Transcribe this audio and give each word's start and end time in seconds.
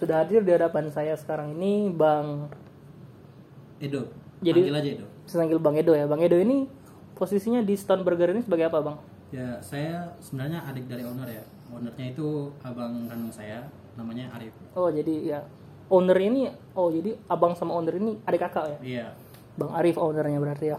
sudah 0.00 0.24
hadir 0.24 0.40
di 0.40 0.48
hadapan 0.50 0.88
saya 0.88 1.12
sekarang 1.12 1.52
ini 1.52 1.92
Bang 1.92 2.48
Edo. 3.76 4.08
Jadi- 4.40 4.64
Panggil 4.64 4.80
aja 4.80 4.90
Edo. 4.96 5.06
saya 5.28 5.44
panggil 5.44 5.60
Bang 5.60 5.76
Edo 5.76 5.92
ya. 5.92 6.08
Bang 6.08 6.24
Edo 6.24 6.40
ini 6.40 6.64
posisinya 7.12 7.60
di 7.60 7.76
Stone 7.76 8.00
Burger 8.00 8.32
ini 8.32 8.40
sebagai 8.40 8.72
apa, 8.72 8.80
Bang? 8.80 8.96
Ya, 9.28 9.60
saya 9.60 10.16
sebenarnya 10.18 10.64
adik 10.64 10.88
dari 10.88 11.04
owner 11.04 11.28
ya. 11.28 11.44
Ownernya 11.70 12.06
itu 12.10 12.50
abang 12.64 13.06
kandung 13.06 13.30
saya, 13.30 13.68
namanya 13.94 14.32
Arif. 14.34 14.56
Oh, 14.74 14.88
jadi 14.90 15.14
ya 15.22 15.40
owner 15.86 16.18
ini 16.18 16.50
oh 16.72 16.88
jadi 16.88 17.14
abang 17.26 17.54
sama 17.54 17.76
owner 17.76 17.94
ini 17.94 18.18
adik 18.24 18.40
kakak 18.42 18.64
ya. 18.66 18.78
Iya. 18.80 19.06
Bang 19.54 19.70
Arif 19.76 20.00
ownernya 20.00 20.40
berarti 20.40 20.66
ya. 20.72 20.78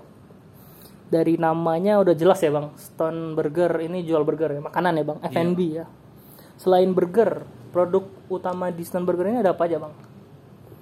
Dari 1.11 1.35
namanya 1.35 1.99
udah 1.99 2.15
jelas 2.15 2.41
ya, 2.41 2.49
Bang. 2.49 2.73
Stone 2.75 3.35
Burger 3.35 3.83
ini 3.83 4.01
jual 4.01 4.23
burger 4.23 4.49
ya, 4.49 4.63
makanan 4.63 4.97
ya, 4.97 5.03
Bang. 5.05 5.19
F&B 5.21 5.59
ya. 5.77 5.85
Selain 6.55 6.91
burger, 6.91 7.43
produk 7.71 8.03
utama 8.27 8.67
di 8.67 8.83
Stone 8.83 9.03
Burger 9.03 9.27
ini 9.27 9.39
ada 9.39 9.51
apa 9.51 9.63
aja, 9.63 9.79
Bang? 9.79 9.95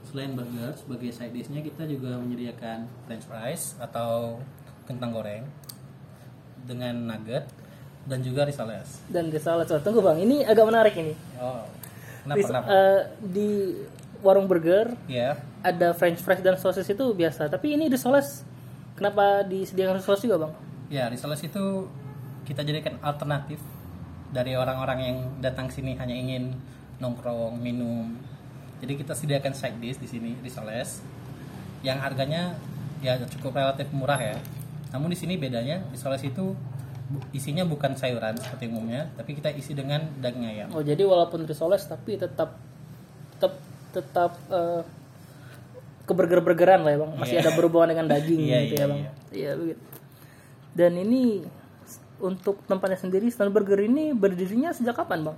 Selain 0.03 0.33
burger, 0.33 0.73
sebagai 0.73 1.09
side 1.09 1.31
dish-nya 1.31 1.61
kita 1.61 1.85
juga 1.85 2.17
menyediakan 2.17 2.89
french 3.05 3.25
fries 3.25 3.77
atau 3.77 4.41
kentang 4.83 5.13
goreng 5.13 5.45
dengan 6.59 6.93
nugget 7.07 7.45
dan 8.03 8.19
juga 8.19 8.43
risoles. 8.43 9.05
Dan 9.05 9.29
salah 9.37 9.63
satu 9.63 9.81
tunggu, 9.81 10.01
Bang. 10.01 10.17
Ini 10.17 10.43
agak 10.43 10.65
menarik 10.65 10.93
ini. 10.95 11.13
Oh. 11.37 11.61
Kenapa? 12.19 12.35
Ris- 12.35 12.49
kenapa? 12.49 12.65
eh, 12.67 12.99
di 13.21 13.49
warung 14.19 14.45
burger 14.45 14.91
Ya. 15.07 15.39
ada 15.61 15.95
french 15.95 16.19
fries 16.19 16.43
dan 16.43 16.59
sosis 16.59 16.83
itu 16.85 17.15
biasa 17.15 17.47
tapi 17.47 17.71
ini 17.71 17.87
risoles 17.87 18.43
kenapa 18.93 19.47
disediakan 19.47 19.95
risoles 19.95 20.19
juga 20.19 20.35
bang 20.37 20.51
Ya, 20.91 21.07
risoles 21.07 21.39
itu 21.39 21.87
kita 22.43 22.67
jadikan 22.67 22.99
alternatif 22.99 23.63
dari 24.27 24.59
orang-orang 24.59 24.99
yang 24.99 25.17
datang 25.39 25.71
sini 25.71 25.95
hanya 25.95 26.11
ingin 26.11 26.51
nongkrong, 26.99 27.55
minum. 27.55 28.15
Jadi 28.77 28.93
kita 28.95 29.11
sediakan 29.11 29.51
side 29.51 29.75
dish 29.77 29.97
di 29.97 30.05
sini 30.05 30.35
risoles 30.37 31.03
yang 31.79 31.97
harganya 31.97 32.55
ya 32.99 33.15
cukup 33.29 33.53
relatif 33.53 33.87
murah 33.89 34.17
ya. 34.17 34.37
Namun 34.89 35.09
di 35.09 35.17
sini 35.17 35.35
bedanya 35.35 35.83
risoles 35.89 36.21
itu 36.21 36.55
bu- 37.05 37.25
isinya 37.31 37.63
bukan 37.63 37.93
sayuran 37.93 38.35
seperti 38.35 38.67
umumnya, 38.67 39.07
tapi 39.13 39.33
kita 39.33 39.49
isi 39.49 39.71
dengan 39.71 40.03
daging 40.15 40.45
ayam. 40.45 40.67
oh 40.69 40.81
jadi 40.81 41.01
walaupun 41.01 41.43
risoles 41.43 41.83
tapi 41.83 42.15
tetap 42.15 42.59
tetap 43.33 43.53
tetap 43.89 44.31
ke 46.03 46.11
burger 46.11 46.41
burgeran 46.41 46.81
lah 46.81 46.91
ya 46.91 46.99
bang 46.99 47.11
masih 47.15 47.35
Iya. 47.35 47.41
ada 47.43 47.51
berhubungan 47.53 47.87
dengan 47.87 48.05
daging 48.11 48.39
Iya, 48.41 48.57
gitu 48.59 48.73
iya, 48.73 48.77
ya 48.77 48.85
bang 48.85 48.99
iya. 48.99 49.11
iya 49.31 49.51
begitu 49.53 49.81
dan 50.71 50.91
ini 50.95 51.23
untuk 52.19 52.61
tempatnya 52.65 52.97
sendiri 52.97 53.29
Stone 53.29 53.49
Burger 53.49 53.79
ini 53.79 54.11
berdirinya 54.11 54.69
sejak 54.69 54.93
kapan 54.95 55.23
bang 55.23 55.37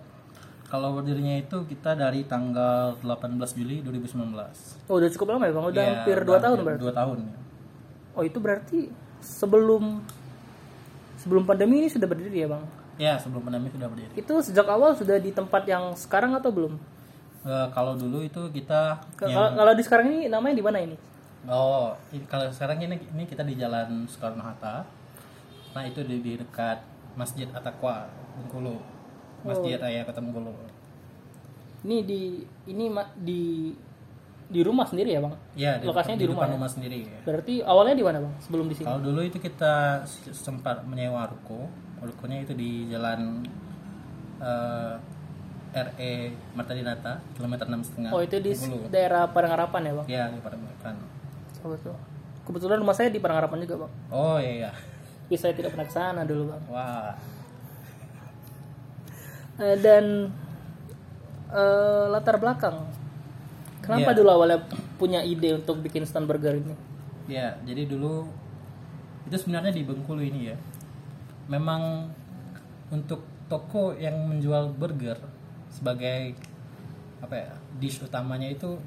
Kalau 0.72 0.96
berdirinya 0.96 1.36
itu 1.36 1.68
kita 1.68 1.94
dari 1.94 2.24
tanggal 2.24 2.96
18 2.98 3.36
Juli 3.54 3.84
2019. 3.84 4.88
oh 4.88 4.96
udah 4.96 5.10
cukup 5.12 5.28
lama 5.30 5.44
ya 5.44 5.52
bang 5.52 5.66
udah 5.68 5.84
Ya, 5.84 5.92
hampir 5.94 6.18
dua 6.22 6.40
tahun 6.40 6.58
berarti 6.62 6.82
Dua 6.82 6.94
tahun. 6.94 7.18
ya. 7.22 7.36
oh 8.12 8.24
itu 8.24 8.38
berarti 8.38 8.80
sebelum 9.20 10.00
sebelum 11.18 11.44
pandemi 11.44 11.76
ini 11.78 11.90
sudah 11.90 12.08
berdiri 12.08 12.38
ya 12.38 12.50
bang 12.50 12.64
Ya, 12.98 13.14
sebelum 13.18 13.42
pandemi 13.42 13.68
sudah 13.68 13.88
berdiri. 13.88 14.14
itu 14.16 14.34
sejak 14.42 14.64
awal 14.66 14.94
sudah 14.94 15.18
di 15.18 15.32
tempat 15.32 15.64
yang 15.66 15.92
sekarang 15.94 16.32
atau 16.34 16.50
belum 16.50 16.76
Eh, 17.42 17.68
kalau 17.70 17.98
dulu 17.98 18.22
itu 18.22 18.38
kita 18.52 19.02
yang- 19.20 19.34
Kalau 19.34 19.50
kalau 19.58 19.74
di 19.74 19.82
sekarang 19.82 20.08
ini 20.10 20.30
namanya 20.30 20.54
di 20.54 20.62
mana 20.62 20.78
ini? 20.80 20.94
oh 21.44 21.90
ini- 22.10 22.24
kalau 22.26 22.46
sekarang 22.48 22.78
ini 22.80 22.96
ini 23.10 23.24
kita 23.26 23.42
di 23.42 23.58
Jalan 23.58 24.06
Soekarno 24.06 24.40
Hatta. 24.40 24.86
Nah 25.72 25.84
itu 25.84 26.00
di, 26.02 26.22
di 26.22 26.38
dekat 26.38 26.86
Masjid 27.12 27.50
Atakwa 27.50 28.06
Bengkulu. 28.38 28.78
Masjid 29.46 29.78
Raya 29.78 30.02
Kota 30.06 30.20
Bengkulu. 30.22 30.52
Ini 31.82 31.98
di 32.06 32.22
ini 32.70 32.86
di 33.18 33.42
di 34.52 34.60
rumah 34.68 34.84
sendiri 34.84 35.16
ya 35.16 35.24
bang? 35.24 35.34
Ya, 35.56 35.72
di, 35.80 35.88
Lokasinya 35.88 36.20
di 36.20 36.28
rumah 36.28 36.44
depan 36.44 36.50
ya? 36.52 36.56
rumah 36.60 36.70
sendiri. 36.70 36.98
ya. 37.08 37.20
Berarti 37.24 37.54
awalnya 37.64 37.96
di 37.96 38.04
mana 38.04 38.18
bang? 38.20 38.34
Sebelum 38.44 38.66
di 38.68 38.76
sini? 38.76 38.86
Kalau 38.86 39.00
dulu 39.00 39.22
itu 39.24 39.40
kita 39.40 40.04
sempat 40.36 40.84
menyewa 40.84 41.24
ruko. 41.32 41.72
Rukonya 42.02 42.44
itu 42.44 42.54
di 42.58 42.90
Jalan 42.92 43.46
eh, 44.42 44.96
RE 45.72 46.14
Marta 46.52 46.74
Dinata, 46.76 47.14
kilometer 47.32 47.66
enam 47.72 47.80
setengah. 47.80 48.12
Oh 48.12 48.20
itu 48.20 48.36
di 48.44 48.52
Bengkulu. 48.52 48.92
daerah 48.92 49.24
Parangarapan 49.32 49.82
ya 49.88 49.92
bang? 49.96 50.06
Ya, 50.12 50.24
di 50.28 50.40
Padepokan. 50.44 50.96
Oh, 51.64 51.70
betul. 51.72 51.96
Kebetulan 52.44 52.78
rumah 52.84 52.96
saya 52.98 53.08
di 53.08 53.24
Parangarapan 53.24 53.64
juga 53.64 53.88
bang. 53.88 53.92
Oh 54.12 54.38
iya, 54.42 54.68
iya. 54.68 54.72
Tapi 55.32 55.40
saya 55.40 55.56
tidak 55.56 55.72
pernah 55.72 55.88
ke 55.88 55.94
sana 55.96 56.22
dulu 56.28 56.52
bang. 56.52 56.62
Wah. 56.68 57.16
Eh, 59.62 59.78
dan 59.78 60.34
eh, 61.54 62.06
latar 62.10 62.42
belakang. 62.42 62.82
Kenapa 63.86 64.14
Iya. 64.14 64.18
dulu 64.18 64.30
awalnya 64.34 64.60
punya 64.98 65.22
ide 65.22 65.58
untuk 65.58 65.82
bikin 65.86 66.06
stand 66.06 66.26
burger 66.26 66.58
ini? 66.58 66.74
Ya, 67.30 67.58
jadi 67.62 67.86
dulu 67.86 68.26
itu 69.30 69.36
sebenarnya 69.38 69.70
di 69.74 69.86
Bengkulu 69.86 70.22
ini 70.22 70.54
ya. 70.54 70.58
Memang 71.46 72.10
untuk 72.90 73.22
toko 73.46 73.94
yang 73.94 74.16
menjual 74.32 74.74
burger 74.74 75.20
sebagai 75.70 76.34
apa 77.22 77.36
ya 77.38 77.52
dish 77.78 78.02
utamanya 78.02 78.48
itu 78.50 78.80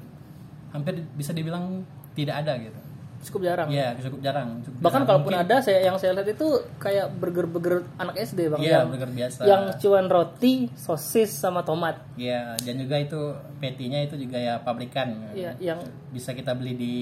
hampir 0.75 1.05
bisa 1.15 1.31
dibilang 1.31 1.85
tidak 2.17 2.43
ada 2.43 2.59
gitu. 2.59 2.81
Cukup 3.25 3.41
jarang. 3.41 3.67
Ya, 3.67 3.97
cukup 3.97 4.21
jarang. 4.21 4.61
cukup 4.61 4.77
Bahkan 4.79 4.85
jarang. 4.95 5.07
kalaupun 5.09 5.31
Mungkin- 5.33 5.49
ada 5.49 5.57
saya 5.59 5.79
yang 5.81 5.97
saya 5.97 6.13
lihat 6.13 6.29
itu 6.29 6.47
kayak 6.77 7.09
burger-burger 7.11 7.81
anak 7.97 8.15
SD 8.15 8.47
bang. 8.47 8.61
Iya, 8.61 8.79
burger 8.85 9.09
biasa. 9.09 9.39
yang 9.43 9.63
cuman 9.75 10.05
roti, 10.05 10.53
sosis 10.71 11.33
sama 11.33 11.61
tomat. 11.61 11.97
Ya, 12.13 12.53
dan 12.55 12.77
juga 12.77 12.95
itu 12.95 13.17
patty-nya 13.57 14.05
itu 14.05 14.15
juga 14.15 14.37
ya 14.37 14.55
pabrikan. 14.57 15.33
Iya, 15.33 15.57
yang 15.59 15.81
Bisa 16.07 16.31
kita 16.31 16.53
beli 16.53 16.73
di 16.73 16.95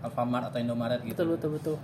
Alfamart 0.00 0.50
atau 0.50 0.58
Indomaret 0.58 1.00
gitu. 1.00 1.14
betul 1.14 1.28
betul 1.32 1.50
betul. 1.54 1.76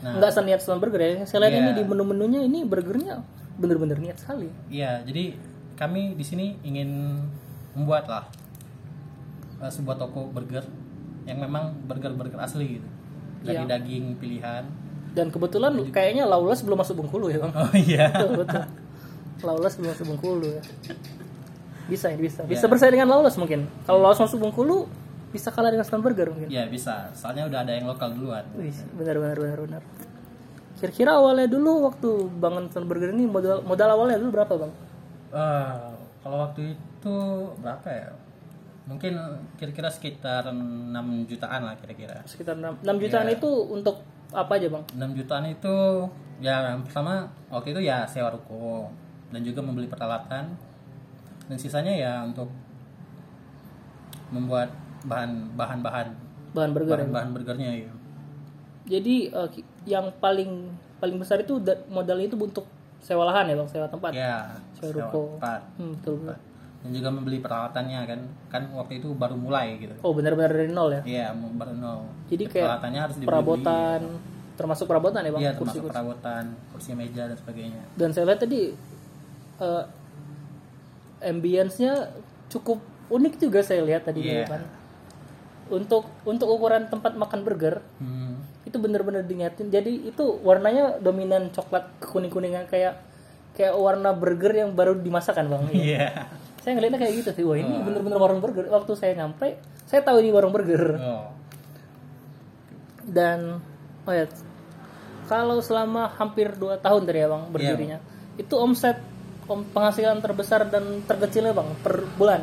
Nah, 0.00 0.14
Nggak 0.14 0.32
seniat 0.32 0.60
Stone 0.60 0.78
Burger 0.78 1.00
ya. 1.00 1.24
Saya 1.24 1.44
lihat 1.44 1.52
Iya. 1.52 1.60
ini 1.60 1.70
di 1.74 1.82
menu-menunya 1.82 2.40
ini 2.40 2.62
burgernya 2.62 3.20
bener-bener 3.54 3.98
niat 3.98 4.16
sekali. 4.16 4.48
Iya, 4.66 5.02
jadi 5.02 5.34
kami 5.74 6.14
di 6.14 6.22
sini 6.22 6.56
ingin 6.60 7.18
membuat 7.72 8.06
lah 8.06 8.24
eh, 9.56 9.68
sebuah 9.68 9.96
toko 9.96 10.26
burger 10.26 10.62
yang 11.24 11.38
memang 11.38 11.72
burger-burger 11.84 12.38
asli 12.38 12.78
gitu. 12.78 12.88
Dari 13.42 13.60
Iya. 13.60 13.68
daging 13.68 14.04
pilihan. 14.16 14.64
Dan 15.14 15.28
kebetulan 15.28 15.72
kayaknya 15.88 16.24
Lawless 16.24 16.60
belum 16.60 16.80
masuk 16.80 17.00
Bengkulu 17.00 17.28
ya 17.28 17.38
bang. 17.38 17.52
Oh 17.54 17.72
iya. 17.74 18.06
betul 18.10 18.30
betul. 18.42 18.62
Lawless 19.42 19.74
belum 19.76 19.88
masuk 19.90 20.06
Bengkulu 20.10 20.48
ya. 20.50 20.62
Bisa 21.84 22.08
ya 22.08 22.16
bisa. 22.16 22.40
Bisa 22.42 22.64
Iya. 22.64 22.70
bersaing 22.70 22.92
dengan 22.92 23.08
Lawless 23.08 23.36
mungkin. 23.36 23.68
Kalau 23.84 24.00
Lawless 24.00 24.20
masuk 24.20 24.40
Bengkulu 24.40 24.88
bisa 25.30 25.50
kalah 25.50 25.68
dengan 25.68 25.82
Stone 25.82 26.00
Burger 26.00 26.30
mungkin. 26.30 26.48
Iya 26.48 26.64
bisa. 26.66 27.10
Soalnya 27.12 27.44
udah 27.46 27.60
ada 27.62 27.72
yang 27.72 27.84
lokal 27.84 28.10
duluan. 28.10 28.44
Wih, 28.54 28.72
benar 28.94 29.18
benar 29.18 29.36
benar 29.36 29.58
benar. 29.60 29.82
Kira-kira 30.74 31.14
awalnya 31.14 31.46
dulu 31.46 31.86
waktu 31.86 32.08
bangun 32.34 32.68
Stone 32.68 32.86
Burger 32.86 33.10
ini 33.10 33.24
modal 33.24 33.62
modal 33.62 33.88
awalnya 33.90 34.16
dulu 34.16 34.30
berapa 34.32 34.54
bang? 34.56 34.72
Eh, 35.30 35.74
kalau 36.22 36.36
waktu 36.42 36.74
itu 36.74 37.16
berapa 37.58 37.88
ya? 37.88 38.08
Mungkin 38.84 39.16
kira-kira 39.56 39.88
sekitar 39.88 40.44
6 40.46 40.92
jutaan 41.24 41.64
lah 41.64 41.74
kira-kira. 41.74 42.20
Sekitar 42.24 42.54
6, 42.54 42.84
6 42.84 42.96
jutaan 43.00 43.26
Iya. 43.26 43.36
itu 43.36 43.50
untuk 43.66 44.04
apa 44.30 44.52
aja 44.54 44.68
bang? 44.68 44.84
6 44.92 45.10
jutaan 45.14 45.46
itu 45.46 45.74
ya 46.38 46.68
yang 46.68 46.82
pertama 46.82 47.24
waktu 47.48 47.72
itu 47.72 47.80
ya 47.82 48.04
sewa 48.04 48.28
ruko 48.28 48.90
dan 49.30 49.40
juga 49.40 49.62
membeli 49.62 49.86
peralatan 49.86 50.52
dan 51.44 51.56
sisanya 51.56 51.90
ya 51.90 52.12
untuk 52.22 52.50
membuat 54.30 54.68
bahan 55.04 55.30
bahan 55.54 55.80
bahan 55.80 56.08
Bahan 56.52 56.70
burger 56.70 56.86
ya. 56.88 56.98
bahan, 56.98 57.10
bahan 57.10 57.30
burgernya 57.32 57.70
ya. 57.80 57.92
Jadi 58.86 59.14
ki- 59.48 59.66
yang 59.86 60.12
paling 60.14 60.70
paling 60.98 61.16
besar 61.16 61.40
itu 61.40 61.58
da- 61.58 61.82
modalnya 61.88 62.26
itu 62.26 62.36
untuk 62.36 62.68
sewa 62.98 63.24
lahan 63.24 63.48
ya 63.48 63.54
bang, 63.54 63.68
sewa 63.68 63.86
tempat. 63.86 64.10
Ya, 64.12 64.54
Sewa 64.72 64.92
sewa 64.92 64.94
ruko. 65.02 65.22
tempat. 65.34 65.60
Hmm, 65.76 65.92
betul, 65.94 66.14
betul. 66.20 66.36
Dan 66.84 66.92
juga 66.92 67.08
membeli 67.08 67.40
peralatannya 67.40 68.00
kan 68.04 68.20
kan 68.52 68.62
waktu 68.76 69.00
itu 69.00 69.16
baru 69.16 69.40
mulai 69.40 69.80
gitu. 69.80 69.96
Oh 70.04 70.12
benar-benar 70.12 70.52
dari 70.52 70.68
nol 70.68 70.92
ya. 70.92 71.02
Iya, 71.02 71.26
mau 71.32 71.48
baru 71.48 71.72
nol. 71.72 72.04
Jadi 72.28 72.44
kayak 72.44 72.64
peralatannya 72.68 73.00
harus 73.00 73.16
dibeli. 73.16 73.30
Perabotan, 73.32 74.00
termasuk 74.54 74.84
perabotan 74.84 75.20
ya 75.24 75.32
bang, 75.32 75.42
Iya, 75.48 75.52
kursi 75.56 75.80
termasuk 75.80 75.88
perabotan, 75.88 76.44
kursi 76.76 76.90
meja 76.92 77.24
dan 77.24 77.36
sebagainya. 77.40 77.82
Dan 77.96 78.12
saya 78.12 78.28
lihat 78.28 78.40
tadi 78.44 78.76
eh 79.54 79.84
ambience-nya 81.24 82.12
cukup 82.52 82.84
unik 83.08 83.40
juga 83.40 83.64
saya 83.64 83.80
lihat 83.80 84.04
tadi 84.04 84.20
Iya. 84.20 84.44
kan. 84.44 84.62
Untuk 85.72 86.04
untuk 86.28 86.52
ukuran 86.52 86.92
tempat 86.92 87.16
makan 87.16 87.48
burger 87.48 87.80
Hmm. 87.96 88.44
itu 88.68 88.76
benar-benar 88.76 89.24
diniatin. 89.24 89.72
Jadi 89.72 90.04
itu 90.04 90.24
warnanya 90.44 91.00
dominan 91.00 91.48
coklat 91.48 91.88
kuning-kuningan 92.04 92.68
kayak 92.68 93.00
kayak 93.56 93.72
warna 93.72 94.12
burger 94.12 94.52
yang 94.52 94.76
baru 94.76 94.92
dimasak 95.00 95.32
kan 95.32 95.48
bang. 95.48 95.64
Iya. 95.72 96.28
Saya 96.64 96.80
ngeliatnya 96.80 96.96
kayak 96.96 97.14
gitu 97.20 97.30
sih. 97.36 97.44
Wah 97.44 97.60
ini 97.60 97.84
bener-bener 97.84 98.16
warung 98.16 98.40
burger. 98.40 98.72
Waktu 98.72 98.96
saya 98.96 99.12
nyampe, 99.12 99.60
saya 99.84 100.00
tahu 100.00 100.24
ini 100.24 100.32
warung 100.32 100.48
burger. 100.48 100.96
Oh. 100.96 101.28
Dan 103.04 103.60
oh 104.08 104.14
ya, 104.16 104.24
kalau 105.28 105.60
selama 105.60 106.08
hampir 106.16 106.56
2 106.56 106.80
tahun 106.80 107.04
tadi 107.04 107.20
ya 107.20 107.28
bang 107.28 107.42
berdirinya, 107.52 107.98
itu 108.40 108.56
omset 108.56 108.96
om 109.44 109.60
penghasilan 109.60 110.24
terbesar 110.24 110.64
dan 110.72 111.04
terkecilnya 111.04 111.52
bang 111.52 111.68
per 111.84 112.08
bulan 112.16 112.40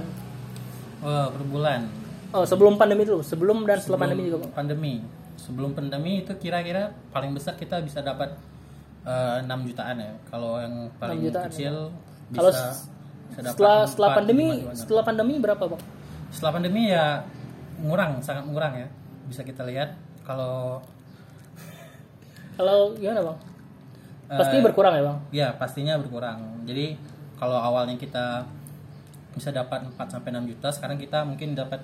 Oh, 1.01 1.27
per 1.33 1.43
bulan. 1.49 1.89
Oh, 2.31 2.45
sebelum 2.45 2.77
pandemi 2.77 3.03
dulu, 3.03 3.25
sebelum 3.25 3.65
dan 3.65 3.81
setelah 3.81 4.05
Sebelum 4.05 4.13
pandemi 4.13 4.23
juga, 4.29 4.37
Bang. 4.45 4.53
Pandemi. 4.53 4.93
Sebelum 5.41 5.69
pandemi 5.73 6.11
itu 6.21 6.33
kira-kira 6.37 6.93
paling 7.09 7.33
besar 7.33 7.57
kita 7.57 7.81
bisa 7.81 8.05
dapat 8.05 8.37
6 9.03 9.49
jutaan 9.65 9.97
ya. 9.97 10.13
Kalau 10.29 10.61
yang 10.61 10.93
paling 11.01 11.25
6 11.25 11.27
jutaan, 11.27 11.45
kecil 11.49 11.75
bisa, 12.29 12.37
Kalau 12.37 12.51
bisa 12.53 12.61
dapat 12.61 13.00
Setelah 13.31 13.87
setelah 13.87 14.09
4, 14.11 14.17
pandemi, 14.17 14.45
5 14.45 14.55
jutaan. 14.57 14.75
setelah 14.75 15.03
pandemi 15.03 15.33
berapa, 15.37 15.63
Bang? 15.65 15.81
Setelah 16.29 16.51
pandemi 16.53 16.81
ya 16.87 17.05
ngurang, 17.79 18.11
sangat 18.19 18.43
ngurang 18.45 18.73
ya. 18.75 18.87
Bisa 19.25 19.41
kita 19.41 19.63
lihat 19.63 19.95
kalau 20.21 20.83
Kalau 22.53 22.93
gimana, 22.93 23.23
Bang? 23.23 23.37
eh, 24.27 24.37
Pasti 24.37 24.55
berkurang 24.59 24.93
ya, 24.93 25.03
Bang? 25.03 25.17
Ya, 25.31 25.47
pastinya 25.51 25.95
berkurang. 25.97 26.61
Jadi 26.63 26.95
kalau 27.35 27.57
awalnya 27.57 27.95
kita 27.95 28.45
bisa 29.31 29.49
dapat 29.49 29.87
4 29.87 30.11
sampai 30.11 30.29
6 30.29 30.45
juta, 30.45 30.67
sekarang 30.69 30.99
kita 30.99 31.23
mungkin 31.23 31.55
dapat 31.55 31.81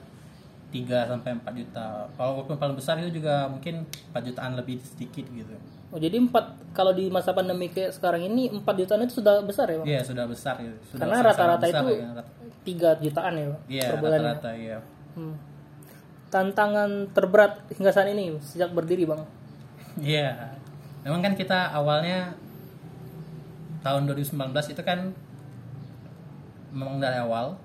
3 0.68 1.08
sampai 1.08 1.31
4 1.40 1.60
juta. 1.64 1.86
Kalau 2.19 2.31
walaupun 2.40 2.56
paling 2.60 2.75
besar 2.75 3.00
itu 3.00 3.24
juga 3.24 3.48
mungkin 3.48 3.88
4 4.12 4.28
jutaan 4.28 4.54
lebih 4.60 4.78
sedikit 4.84 5.24
gitu. 5.31 5.56
Oh, 5.88 5.96
jadi 5.96 6.19
4 6.19 6.75
kalau 6.75 6.92
di 6.92 7.08
masa 7.08 7.31
pandemi 7.31 7.72
kayak 7.72 7.96
sekarang 7.96 8.28
ini 8.28 8.52
4 8.52 8.64
jutaan 8.75 9.08
itu 9.08 9.24
sudah 9.24 9.40
besar 9.48 9.72
ya, 9.72 9.78
Bang? 9.80 9.88
Iya, 9.88 10.02
sudah 10.04 10.25
besar 10.28 10.56
gitu. 10.60 10.75
Sudah 10.92 11.08
Karena 11.08 11.18
rata-rata 11.24 11.66
besar 11.66 11.84
itu 11.84 11.88
ya, 11.96 12.08
rat- 12.12 12.34
3 12.68 12.90
jutaan 13.00 13.34
ya, 13.34 13.46
Bang, 13.48 13.62
Iya, 13.72 13.86
rata-rata 13.96 14.50
ya. 14.52 14.78
Hmm. 15.16 15.36
Tantangan 16.28 16.90
terberat 17.16 17.54
hingga 17.72 17.92
saat 17.96 18.12
ini 18.12 18.36
sejak 18.44 18.75
berdiri, 18.75 19.08
Bang. 19.08 19.24
Iya. 20.04 20.54
Memang 21.08 21.24
kan 21.24 21.34
kita 21.40 21.72
awalnya 21.72 22.36
tahun 23.80 24.04
2019 24.12 24.52
itu 24.75 24.81
kan 24.84 25.16
memang 26.75 27.00
dari 27.00 27.18
awal 27.24 27.56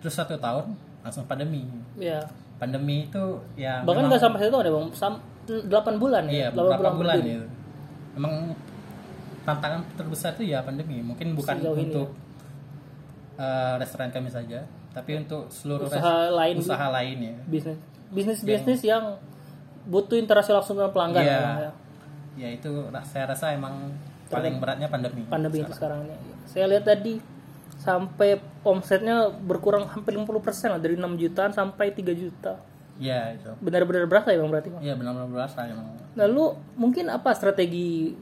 terus 0.00 0.16
satu 0.16 0.40
tahun 0.40 0.72
langsung 1.00 1.24
pandemi. 1.24 1.64
Ya. 1.96 2.20
Pandemi 2.56 3.04
itu 3.04 3.24
ya 3.54 3.80
Bahkan 3.80 4.04
nggak 4.06 4.20
sampai 4.20 4.38
satu 4.38 4.52
tahun 4.54 4.64
ya, 4.64 4.72
Bang. 4.72 4.86
Sam 4.92 5.14
8 5.48 5.66
bulan 5.96 6.22
ya. 6.24 6.32
Iya, 6.32 6.48
8 6.50 6.56
beberapa 6.56 6.90
bulan, 6.92 7.16
berdiri. 7.16 7.32
ya. 7.32 7.46
Emang 8.12 8.34
tantangan 9.42 9.80
terbesar 9.94 10.30
itu 10.34 10.44
ya 10.46 10.60
pandemi. 10.60 11.00
Mungkin 11.00 11.32
bukan 11.32 11.56
Sejauh 11.56 11.74
untuk 11.74 12.08
eh, 13.36 13.74
restoran 13.76 14.10
kami 14.10 14.28
saja, 14.28 14.60
tapi 14.90 15.16
untuk 15.16 15.48
seluruh 15.48 15.86
Usaha 15.86 16.28
res- 16.28 16.34
lain 16.34 16.54
usaha 16.60 16.86
lain 16.92 17.16
ya. 17.22 17.34
bisnis 17.46 17.78
bisnis 18.10 18.38
bisnis 18.42 18.80
yang 18.82 19.16
butuh 19.82 20.14
interaksi 20.14 20.52
langsung 20.52 20.76
dengan 20.76 20.92
pelanggan 20.92 21.22
Iya. 21.22 21.32
ya, 21.32 21.50
ya. 21.58 21.72
Ya 22.36 22.48
itu 22.52 22.70
saya 23.04 23.24
rasa 23.26 23.50
emang 23.50 23.90
paling 24.28 24.60
beratnya 24.60 24.86
pandemi. 24.86 25.24
pandemi 25.24 25.58
itu 25.58 25.72
sekarang 25.72 26.04
ini. 26.04 26.14
Saya 26.44 26.68
lihat 26.68 26.84
tadi 26.84 27.16
sampai 27.80 28.36
omsetnya 28.60 29.32
berkurang 29.32 29.88
hampir 29.88 30.12
50% 30.12 30.76
lah 30.76 30.80
dari 30.80 31.00
6 31.00 31.16
jutaan 31.16 31.50
sampai 31.56 31.96
3 31.96 32.12
juta. 32.12 32.60
Iya 33.00 33.32
itu. 33.32 33.50
Benar-benar 33.64 34.04
berasa 34.04 34.28
ya 34.28 34.38
Bang 34.44 34.52
berarti 34.52 34.68
Bang. 34.68 34.82
Iya 34.84 34.94
benar-benar 35.00 35.28
berasa 35.32 35.64
emang. 35.64 35.96
Lalu 36.12 36.44
mungkin 36.76 37.08
apa 37.08 37.32
strategi 37.32 38.12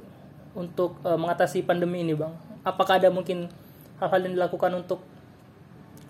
untuk 0.54 1.02
eh, 1.02 1.18
mengatasi 1.18 1.66
pandemi 1.66 2.06
ini 2.06 2.14
Bang? 2.14 2.38
Apakah 2.62 3.02
ada 3.02 3.10
mungkin 3.10 3.50
hal-hal 3.98 4.20
yang 4.30 4.38
dilakukan 4.38 4.70
untuk 4.78 5.02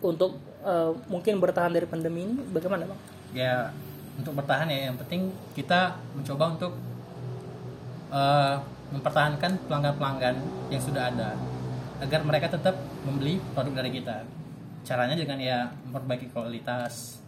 untuk 0.04 0.36
eh, 0.68 0.92
mungkin 1.08 1.40
bertahan 1.40 1.72
dari 1.72 1.88
pandemi 1.88 2.28
ini 2.28 2.36
bagaimana 2.52 2.84
Bang? 2.84 3.00
Ya 3.32 3.72
untuk 4.20 4.36
bertahan 4.36 4.68
ya 4.68 4.92
yang 4.92 5.00
penting 5.00 5.32
kita 5.56 5.96
mencoba 6.12 6.44
untuk 6.52 6.72
eh, 8.12 8.54
mempertahankan 8.92 9.56
pelanggan-pelanggan 9.64 10.36
yang 10.68 10.82
sudah 10.84 11.08
ada 11.08 11.32
agar 11.98 12.20
mereka 12.22 12.46
tetap 12.48 12.74
membeli 13.02 13.38
produk 13.52 13.74
dari 13.76 13.90
kita. 13.92 14.22
Caranya 14.82 15.14
dengan 15.14 15.36
ya 15.36 15.58
memperbaiki 15.84 16.30
kualitas 16.30 17.18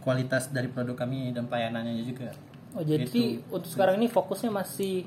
kualitas 0.00 0.48
dari 0.48 0.66
produk 0.66 0.96
kami 0.96 1.30
dan 1.30 1.44
pelayanannya 1.44 2.00
juga. 2.00 2.32
Oh, 2.72 2.80
jadi 2.80 3.04
Gitu. 3.04 3.44
untuk 3.46 3.68
sekarang 3.68 3.96
ini 3.96 4.08
fokusnya 4.08 4.48
masih 4.48 5.04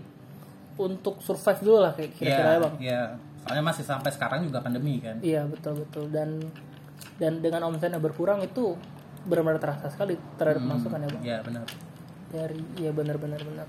untuk 0.76 1.18
survive 1.20 1.62
dulu 1.62 1.78
lah 1.80 1.92
kayak 1.92 2.12
kira-kira 2.14 2.50
ya 2.52 2.60
Bang. 2.60 2.74
ya, 2.78 3.00
soalnya 3.40 3.64
masih 3.64 3.84
sampai 3.84 4.10
sekarang 4.10 4.44
juga 4.44 4.60
pandemi 4.60 4.98
kan. 5.00 5.18
Iya 5.18 5.46
betul 5.46 5.82
betul 5.82 6.10
dan 6.10 6.38
dan 7.18 7.40
dengan 7.40 7.66
omsetnya 7.66 7.98
berkurang 7.98 8.42
itu 8.42 8.78
benar-benar 9.24 9.58
terasa 9.58 9.88
sekali 9.88 10.14
terhadap 10.36 10.62
Hmm. 10.62 10.72
masukan 10.72 11.00
ya 11.00 11.10
bang 11.10 11.24
Ya 11.24 11.38
benar. 11.42 11.66
dari 12.30 12.60
ya 12.76 12.92
benar-benar 12.92 13.40
benar 13.40 13.68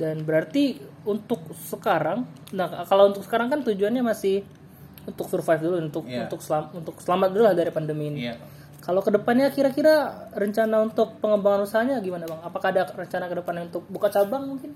dan 0.00 0.24
berarti 0.24 0.80
untuk 1.02 1.44
sekarang 1.54 2.24
nah 2.50 2.66
kalau 2.84 3.08
untuk 3.08 3.20
sekarang 3.20 3.46
kan 3.46 3.60
tujuannya 3.60 4.00
masih 4.02 4.40
untuk 5.02 5.28
survive 5.28 5.60
dulu 5.60 5.76
untuk 5.78 6.04
Iya. 6.04 6.24
untuk 6.24 6.40
selam, 6.40 6.72
untuk 6.72 6.96
selamat 6.96 7.28
dulu 7.30 7.42
lah 7.42 7.52
dari 7.52 7.68
pandemi 7.68 8.08
ini 8.08 8.18
Iya. 8.22 8.34
kalau 8.80 9.00
ke 9.00 9.10
depannya 9.10 9.48
kira-kira 9.48 9.92
rencana 10.32 10.80
untuk 10.80 11.20
pengembangan 11.20 11.62
usahanya 11.62 12.00
gimana 12.00 12.24
bang 12.24 12.40
apakah 12.40 12.68
ada 12.70 12.88
rencana 12.88 13.24
ke 13.26 13.36
depannya 13.36 13.62
untuk 13.66 13.84
buka 13.86 14.08
cabang 14.08 14.48
mungkin 14.48 14.72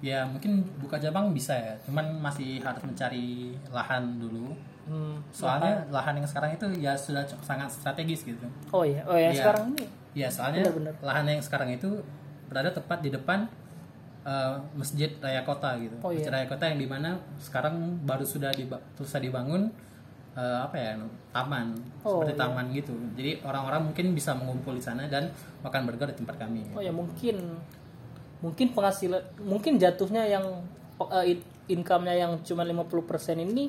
Ya 0.00 0.24
mungkin 0.24 0.64
buka 0.80 0.96
cabang 0.96 1.28
bisa 1.28 1.52
ya, 1.52 1.76
cuman 1.84 2.16
masih 2.18 2.56
harus 2.58 2.80
mencari 2.80 3.52
lahan 3.68 4.16
dulu. 4.16 4.56
hmm. 4.88 5.28
Soalnya 5.28 5.84
lahan 5.92 6.16
yang 6.16 6.24
sekarang 6.24 6.56
itu 6.56 6.64
ya 6.80 6.96
sudah 6.96 7.20
sangat 7.44 7.68
strategis 7.68 8.24
gitu. 8.24 8.48
oh 8.70 8.80
iya 8.80 9.04
oh 9.04 9.12
ya 9.12 9.28
Iya. 9.28 9.36
sekarang 9.36 9.76
ini 9.76 9.84
Ya 10.16 10.26
soalnya 10.26 10.64
Benar-benar. 10.64 10.94
lahan 11.04 11.24
yang 11.28 11.38
sekarang 11.38 11.68
itu 11.70 12.00
berada 12.48 12.72
tepat 12.72 12.98
di 12.98 13.12
depan 13.12 13.44
eh, 14.22 14.54
masjid 14.72 15.10
raya 15.16 15.42
kota 15.42 15.76
gitu. 15.76 15.96
Oh, 15.98 16.10
iya. 16.10 16.20
Masjid 16.20 16.32
raya 16.32 16.46
kota 16.46 16.64
yang 16.64 16.76
di 16.76 16.86
mana 16.86 17.10
sekarang 17.36 17.74
baru 18.02 18.22
sudah 18.22 18.50
diba- 18.50 18.82
selesai 18.94 19.20
dibangun 19.22 19.72
eh, 20.30 20.58
apa 20.60 20.76
ya 20.76 20.94
taman 21.30 21.74
Oh, 22.00 22.22
seperti 22.22 22.32
iya. 22.32 22.40
taman 22.40 22.64
gitu. 22.70 22.94
Jadi 23.14 23.42
orang-orang 23.42 23.80
mungkin 23.84 24.06
bisa 24.10 24.30
mengumpul 24.32 24.72
di 24.72 24.80
sana 24.80 25.04
dan 25.06 25.32
makan 25.60 25.80
burger 25.84 26.08
di 26.08 26.16
tempat 26.16 26.36
kami. 26.38 26.62
Oh 26.70 26.78
ya 26.78 26.90
mungkin 26.90 27.58
mungkin 28.40 28.72
penghasilan 28.72 29.20
mungkin 29.38 29.76
jatuhnya 29.76 30.24
yang 30.24 30.44
uh, 30.96 31.20
in- 31.22 31.44
income-nya 31.68 32.14
yang 32.16 32.32
cuma 32.40 32.64
50% 32.64 33.04
ini 33.42 33.68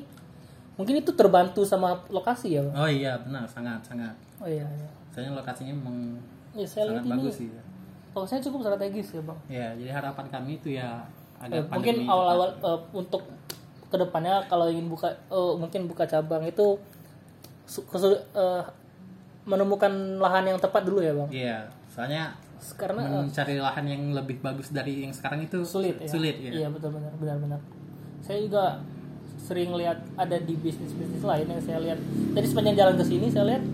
mungkin 0.72 0.96
itu 0.96 1.12
terbantu 1.12 1.62
sama 1.62 2.00
lokasi 2.08 2.56
ya, 2.56 2.64
Bang. 2.64 2.74
Oh 2.76 2.88
iya 2.88 3.12
benar 3.16 3.44
sangat 3.44 3.84
sangat. 3.84 4.14
Oh 4.40 4.48
iya 4.48 4.64
iya. 4.64 4.88
Soalnya 5.12 5.36
lokasinya 5.36 5.74
memang 5.74 6.16
Ya, 6.52 6.64
saya 6.64 6.84
sangat 6.86 6.92
lihat 6.92 7.04
ini 7.04 7.12
bagus 7.16 7.36
sih. 8.12 8.16
lokasinya 8.20 8.42
cukup 8.44 8.60
strategis 8.68 9.08
ya, 9.16 9.22
Bang. 9.24 9.38
Ya, 9.48 9.66
jadi 9.72 9.90
harapan 9.96 10.26
kami 10.28 10.60
itu 10.60 10.76
ya 10.76 11.08
Eh, 11.42 11.50
agar 11.50 11.74
mungkin 11.74 11.94
pandemi 12.06 12.06
awal-awal 12.06 12.50
uh, 12.62 12.80
untuk 12.94 13.22
ke 13.90 13.96
depannya 13.98 14.46
kalau 14.46 14.70
ingin 14.70 14.86
buka 14.86 15.10
uh, 15.26 15.58
mungkin 15.58 15.90
buka 15.90 16.06
cabang 16.06 16.46
itu 16.46 16.78
uh, 16.78 18.62
menemukan 19.42 19.90
lahan 20.22 20.54
yang 20.54 20.58
tepat 20.62 20.86
dulu 20.86 21.02
ya, 21.02 21.12
Bang. 21.18 21.28
Iya, 21.34 21.58
soalnya 21.90 22.38
Karena 22.78 23.02
uh, 23.10 23.26
mencari 23.26 23.58
lahan 23.58 23.84
yang 23.90 24.02
lebih 24.14 24.38
bagus 24.38 24.70
dari 24.70 25.02
yang 25.02 25.10
sekarang 25.10 25.42
itu 25.42 25.66
sulit 25.66 25.98
ya. 25.98 26.06
Sulit 26.06 26.38
ya. 26.38 26.62
Iya 26.62 26.68
betul 26.70 26.94
benar 26.94 27.10
benar 27.18 27.36
benar. 27.42 27.60
Saya 28.22 28.38
juga 28.38 28.78
sering 29.42 29.74
lihat 29.74 29.98
ada 30.14 30.38
di 30.38 30.54
bisnis 30.54 30.94
bisnis 30.94 31.26
lain 31.26 31.50
yang 31.50 31.58
saya 31.58 31.82
lihat. 31.82 31.98
Jadi 32.38 32.46
sepanjang 32.46 32.76
jalan 32.78 32.94
ke 32.94 33.02
sini 33.02 33.26
saya 33.34 33.50
lihat 33.50 33.66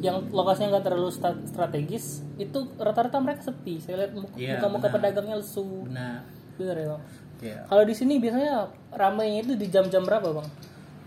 yang 0.00 0.26
lokasinya 0.28 0.68
nggak 0.72 0.84
terlalu 0.84 1.10
strategis 1.44 2.04
itu 2.34 2.58
rata-rata 2.76 3.18
mereka 3.18 3.44
sepi. 3.44 3.78
Saya 3.78 4.00
lihat 4.00 4.12
muka 4.12 4.34
Iya, 4.34 4.58
muka 4.60 4.68
benar. 4.80 4.92
pedagangnya 4.92 5.36
lesu. 5.38 5.84
Benar. 5.84 6.22
Benar 6.54 6.74
ya 6.74 6.86
bang. 6.88 7.02
Iya. 7.40 7.58
Kalau 7.64 7.82
di 7.82 7.94
sini 7.94 8.14
biasanya 8.16 8.52
ramainya 8.90 9.40
itu 9.42 9.54
di 9.54 9.66
jam-jam 9.66 10.02
berapa 10.02 10.28
bang? 10.32 10.48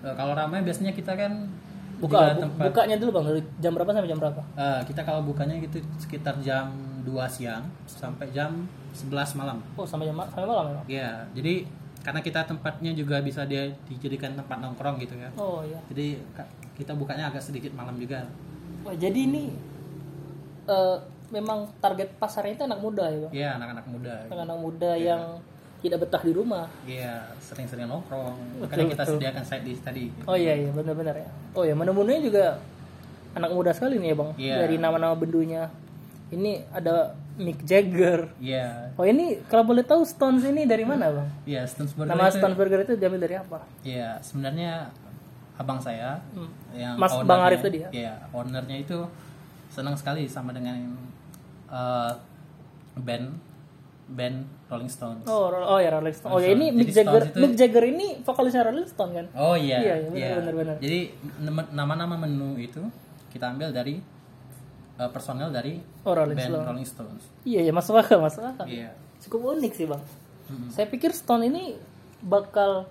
Eh, 0.03 0.13
kalau 0.13 0.33
ramai 0.33 0.61
biasanya 0.61 0.91
kita 0.91 1.13
kan 1.13 1.49
Buka 1.97 2.29
bu- 2.29 2.41
tempat 2.43 2.63
bukanya 2.69 2.95
dulu 2.95 3.09
bang 3.11 3.25
dari 3.27 3.41
jam 3.57 3.71
berapa 3.73 3.89
sampai 3.89 4.05
jam 4.07 4.19
berapa? 4.19 4.41
Eh, 4.53 4.81
kita 4.85 5.01
kalau 5.01 5.21
bukanya 5.21 5.57
gitu 5.57 5.77
sekitar 5.97 6.37
jam 6.39 6.69
2 7.01 7.25
siang 7.27 7.65
sampai 7.83 8.29
jam 8.29 8.69
11 8.93 9.33
malam. 9.33 9.57
Oh 9.73 9.81
sampai 9.81 10.05
jam 10.05 10.17
sampai 10.23 10.45
malam 10.45 10.65
ya 10.65 10.73
bang? 10.73 10.85
Iya, 10.87 11.09
jadi 11.33 11.53
karena 11.97 12.21
kita 12.21 12.45
tempatnya 12.45 12.91
juga 12.93 13.19
bisa 13.19 13.43
dia 13.43 13.67
dijadikan 13.83 14.31
tempat 14.33 14.57
nongkrong 14.57 14.95
gitu 14.97 15.17
ya. 15.17 15.27
Oh 15.35 15.59
iya. 15.61 15.81
Jadi 15.89 16.07
ka- 16.31 16.47
kita 16.73 16.93
bukanya 16.93 17.27
agak 17.27 17.41
sedikit 17.41 17.73
malam 17.73 17.97
juga. 17.97 18.21
Wah, 18.87 18.95
jadi 18.95 19.19
ini 19.19 19.51
eh, 20.65 20.97
memang 21.27 21.67
target 21.77 22.15
pasarnya 22.15 22.55
itu 22.55 22.63
anak 22.63 22.79
muda 22.79 23.03
ya 23.03 23.17
bang? 23.19 23.31
Iya, 23.35 23.49
anak-anak 23.59 23.85
muda. 23.85 24.13
anak-anak 24.31 24.57
muda 24.57 24.91
yang 24.95 25.21
tidak 25.77 26.07
betah 26.07 26.23
di 26.23 26.31
rumah. 26.31 26.65
Iya, 26.87 27.35
sering-sering 27.37 27.85
nongkrong. 27.85 28.33
Betul, 28.57 28.63
Makanya 28.63 28.85
kita 28.89 29.03
betul. 29.03 29.15
sediakan 29.19 29.43
side 29.43 29.65
dish 29.67 29.81
tadi. 29.83 30.03
Oh 30.23 30.33
iya 30.33 30.55
iya 30.55 30.71
benar-benar 30.71 31.15
ya. 31.19 31.29
Oh 31.51 31.67
ya 31.67 31.75
menu-menunya 31.75 32.21
juga 32.23 32.45
anak 33.35 33.51
muda 33.51 33.75
sekali 33.75 33.99
nih 33.99 34.09
ya 34.09 34.15
bang. 34.15 34.29
Iya. 34.39 34.55
Dari 34.65 34.75
nama-nama 34.79 35.13
bendunya. 35.13 35.67
Ini 36.27 36.63
ada 36.71 37.15
Mick 37.37 37.63
Jagger. 37.63 38.31
Iya, 38.41 38.91
Oh 38.99 39.05
ini 39.05 39.39
kalau 39.47 39.63
boleh 39.63 39.83
tahu 39.83 40.03
Stones 40.03 40.43
ini 40.43 40.63
dari 40.67 40.83
mana 40.83 41.07
bang? 41.07 41.27
iya 41.45 41.63
Stones 41.63 41.91
Burger 41.95 42.11
Nama 42.11 42.23
itu. 42.27 42.35
Stones 42.39 42.55
Burger 42.57 42.79
itu 42.83 42.93
diambil 42.95 43.21
dari 43.21 43.35
apa? 43.35 43.59
Iya, 43.83 44.19
sebenarnya 44.19 44.91
abang 45.57 45.77
saya 45.77 46.21
Hmm. 46.31 46.49
yang 46.71 46.95
Mas 46.95 47.11
ownernya- 47.11 47.27
Bang 47.27 47.41
Arif 47.43 47.59
tadi 47.59 47.77
ya? 47.79 47.89
Iya, 47.91 48.13
ownernya 48.31 48.77
itu 48.77 48.97
senang 49.67 49.93
sekali 49.93 50.25
sama 50.25 50.51
dengan 50.51 50.77
eh, 51.67 52.11
band 52.95 53.27
band 54.07 54.37
Rolling 54.67 54.87
Stones. 54.87 55.25
Oh, 55.25 55.51
oh 55.51 55.77
ya 55.77 55.91
Rolling 55.91 56.13
Stone. 56.13 56.31
Oh 56.31 56.39
ya 56.39 56.49
ini. 56.49 56.71
Mick 56.71 56.89
Jagger. 56.89 57.19
Stones 57.19 57.27
itu- 57.29 57.39
Mick 57.39 57.53
Jagger 57.53 57.83
ini 57.85 58.07
vokalisnya 58.21 58.63
Rolling 58.63 58.87
Stone 58.87 59.11
kan? 59.11 59.25
Oh 59.33 59.53
iya, 59.53 59.77
Iya, 59.77 59.95
iya, 59.99 60.07
benar, 60.07 60.31
benar, 60.39 60.53
benar. 60.55 60.75
Jadi 60.79 60.99
nama-nama 61.71 62.15
menu 62.17 62.55
itu 62.55 62.79
kita 63.29 63.49
ambil 63.49 63.69
dari 63.69 63.99
eh, 64.95 65.09
personel 65.11 65.51
dari 65.51 65.77
Oh, 66.01 66.15
Rolling 66.15 66.33
band 66.33 66.49
Stone. 66.49 66.65
Rolling 66.65 66.87
Stones. 66.87 67.23
Iya 67.43 67.61
ya 67.61 67.71
masuk 67.71 67.93
akal 67.95 68.17
masuk 68.19 68.41
akal. 68.41 68.65
Iya. 68.65 68.95
Cukup 69.19 69.53
unik 69.53 69.73
sih 69.75 69.85
bang. 69.85 70.01
Mm-mm. 70.47 70.71
Saya 70.71 70.87
pikir 70.87 71.11
Stone 71.11 71.43
ini 71.43 71.75
bakal 72.19 72.87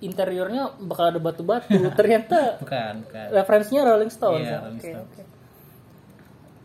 interiornya 0.00 0.78
bakal 0.78 1.10
ada 1.10 1.18
batu-batu. 1.18 1.74
Ternyata 1.98 2.58
Bukan, 2.58 2.92
bukan. 3.02 3.26
referensinya 3.32 3.82
Rolling 3.84 4.08
Stones. 4.08 4.42
Iya, 4.42 4.50
ya? 4.50 4.58
Rolling 4.62 4.78
Oke, 4.78 4.90
Stones. 4.90 5.08
oke. 5.08 5.22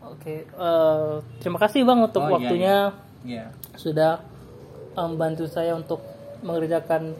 Oke, 0.04 0.34
eh, 0.44 1.12
terima 1.40 1.58
kasih 1.58 1.80
bang 1.82 1.98
untuk 1.98 2.20
Oh, 2.20 2.28
iya, 2.28 2.34
waktunya 2.36 2.76
Iya. 3.24 3.44
sudah 3.74 4.20
membantu 4.94 5.44
saya 5.46 5.74
untuk 5.74 5.98
mengerjakan 6.40 7.16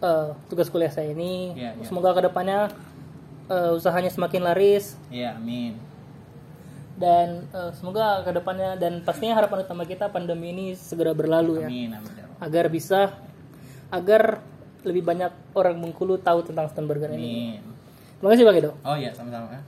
eh, 0.00 0.28
tugas 0.46 0.66
kuliah 0.66 0.88
saya 0.88 1.12
ini. 1.12 1.52
Iya, 1.54 1.76
iya. 1.76 1.84
Semoga 1.84 2.12
ke 2.12 2.22
depannya 2.22 2.72
eh, 3.46 3.70
usahanya 3.70 4.08
semakin 4.08 4.42
laris 4.42 4.96
Iya, 5.08 5.36
amin. 5.36 5.76
dan 6.96 7.48
eh, 7.48 7.70
semoga 7.72 8.20
ke 8.20 8.30
depannya 8.30 8.76
dan 8.76 9.00
pastinya 9.00 9.32
harapan 9.34 9.62
utama 9.62 9.84
kita 9.84 10.08
pandemi 10.08 10.52
ini 10.52 10.66
segera 10.72 11.12
berlalu 11.12 11.60
ya. 11.60 11.68
Amin, 11.68 11.90
amin. 11.92 12.12
ya 12.12 12.26
agar 12.40 12.64
bisa 12.68 13.00
agar 13.90 14.40
lebih 14.84 15.02
banyak 15.04 15.32
orang 15.54 15.76
Bengkulu 15.78 16.16
tahu 16.20 16.44
tentang 16.44 16.68
Stone 16.72 16.88
Burger 16.88 17.12
ini. 17.12 17.60
Terima 18.20 18.36
kasih 18.36 18.44
Bang 18.44 18.56
Edo. 18.60 18.72
Oh 18.84 18.96
iya, 18.96 19.10
sama-sama. 19.16 19.60